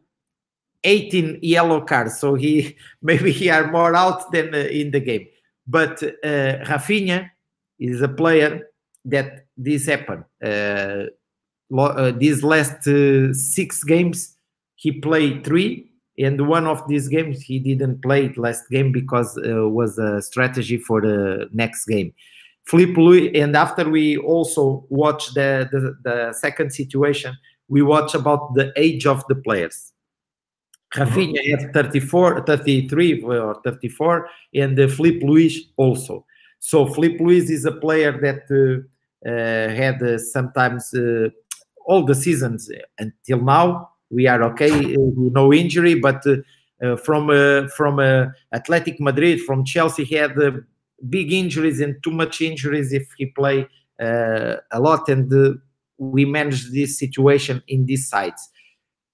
[0.83, 5.27] 18 yellow cards, so he maybe he are more out than in the game.
[5.67, 5.99] But
[6.69, 7.29] Rafinha
[7.79, 8.69] is a player
[9.05, 10.25] that this happened.
[11.77, 14.35] Uh, these last uh, six games,
[14.75, 19.37] he played three, and one of these games he didn't play it last game because
[19.37, 22.13] uh, was a strategy for the next game.
[22.65, 27.35] Filipe Luis, and after we also watch the, the, the second situation,
[27.67, 29.91] we watch about the age of the players.
[30.95, 31.65] Rafinha mm-hmm.
[31.65, 36.25] has 34, 33 or 34, and uh, Filipe Luis also.
[36.59, 38.87] So Filipe Luis is a player that uh,
[39.27, 40.93] uh, had uh, sometimes
[41.85, 42.69] all the seasons
[42.99, 43.89] until now.
[44.09, 46.23] We are okay, no injury, but
[47.03, 47.27] from
[47.69, 47.97] from
[48.53, 50.35] Atlético Madrid, from Chelsea, he had
[51.09, 53.67] big injuries and too much injuries if he play
[53.99, 55.59] a lot, and
[55.97, 58.49] we managed this situation in these sides.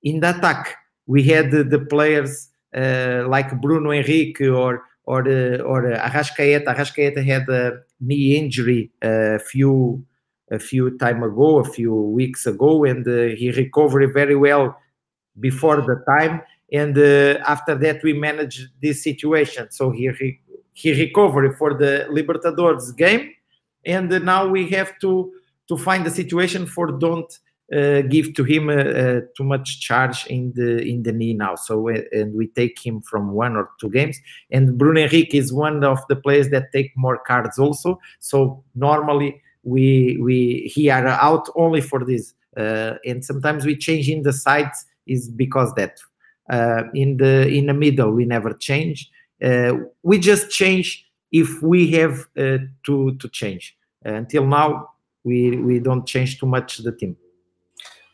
[0.04, 0.76] In the attack,
[1.08, 6.68] we had the players uh, like Bruno Henrique or or uh, or uh, Arrascaeta.
[6.68, 10.06] Arrascaeta had a knee injury a few
[10.52, 14.78] a few time ago, a few weeks ago, and uh, he recovered very well
[15.40, 16.42] before the time.
[16.72, 19.72] And uh, after that, we managed this situation.
[19.72, 20.40] So he re-
[20.74, 23.32] he recovered for the Libertadores game,
[23.86, 25.32] and now we have to
[25.68, 27.32] to find a situation for don't
[27.72, 31.56] uh, give to him uh, uh, too much charge in the in the knee now.
[31.56, 34.18] So and we take him from one or two games.
[34.50, 38.00] And Bruno Henrique is one of the players that take more cards also.
[38.20, 42.34] So normally we we he are out only for this.
[42.58, 46.00] Uh, and sometimes we change in the sides is because that
[46.50, 49.10] uh, in the in the middle we never change.
[49.44, 53.78] Uh, we just change if we have to to change.
[54.04, 54.90] until now,
[55.24, 57.16] we we don't change too much the team.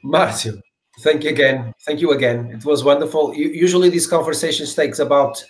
[0.03, 0.61] Marcio,
[0.99, 1.73] thank you again.
[1.85, 2.51] Thank you again.
[2.51, 3.33] It was wonderful.
[3.35, 5.43] Usually these conversations takes about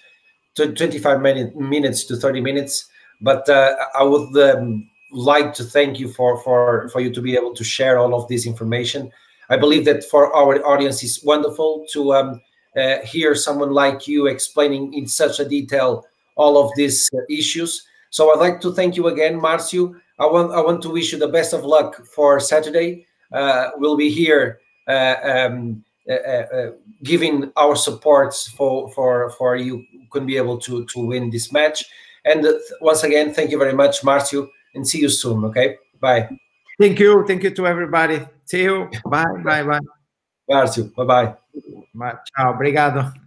[0.56, 2.86] 25 minute, minutes to 30 minutes,
[3.22, 7.36] but uh, I would um, like to thank you for, for, for you to be
[7.36, 9.12] able to share all of this information.
[9.50, 12.42] I believe that for our audience is wonderful to um,
[12.76, 16.06] uh, hear someone like you explaining in such a detail
[16.36, 17.86] all of these uh, issues.
[18.10, 19.96] So I'd like to thank you again, Marcio.
[20.20, 23.98] I want I want to wish you the best of luck for Saturday uh, will
[23.98, 26.72] be here uh, um, uh,
[27.04, 31.84] giving our supports for for for you can be able to to win this match.
[32.24, 32.48] And
[32.82, 35.44] once again, thank you very much, Marcio, and see you soon.
[35.46, 36.30] Okay, bye.
[36.80, 37.26] Thank you.
[37.26, 38.22] Thank you to everybody.
[38.46, 38.90] See you.
[39.06, 39.26] Bye.
[39.44, 39.64] Bye.
[39.64, 39.80] Bye.
[40.50, 41.36] Márcio, bye bye.
[42.26, 43.25] Tchau, obrigado.